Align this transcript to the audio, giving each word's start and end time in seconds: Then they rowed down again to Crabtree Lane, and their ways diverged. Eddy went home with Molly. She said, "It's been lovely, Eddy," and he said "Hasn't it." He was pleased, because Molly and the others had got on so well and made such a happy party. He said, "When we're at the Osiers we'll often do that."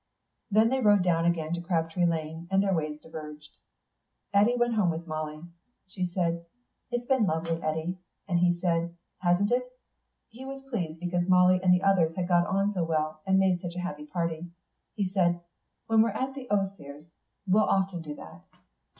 Then 0.49 0.69
they 0.69 0.79
rowed 0.81 1.03
down 1.03 1.25
again 1.25 1.53
to 1.53 1.61
Crabtree 1.61 2.07
Lane, 2.07 2.47
and 2.49 2.63
their 2.63 2.73
ways 2.73 2.99
diverged. 2.99 3.55
Eddy 4.33 4.55
went 4.57 4.73
home 4.73 4.89
with 4.89 5.05
Molly. 5.05 5.43
She 5.85 6.07
said, 6.07 6.43
"It's 6.89 7.05
been 7.05 7.27
lovely, 7.27 7.61
Eddy," 7.61 7.99
and 8.27 8.39
he 8.39 8.59
said 8.59 8.95
"Hasn't 9.19 9.51
it." 9.51 9.71
He 10.29 10.43
was 10.43 10.63
pleased, 10.63 10.99
because 11.01 11.29
Molly 11.29 11.61
and 11.61 11.71
the 11.71 11.83
others 11.83 12.15
had 12.15 12.27
got 12.27 12.47
on 12.47 12.73
so 12.73 12.83
well 12.83 13.21
and 13.27 13.37
made 13.37 13.61
such 13.61 13.75
a 13.75 13.79
happy 13.81 14.07
party. 14.07 14.47
He 14.95 15.07
said, 15.07 15.39
"When 15.85 16.01
we're 16.01 16.09
at 16.19 16.33
the 16.33 16.47
Osiers 16.49 17.05
we'll 17.47 17.61
often 17.69 18.01
do 18.01 18.15
that." 18.15 18.41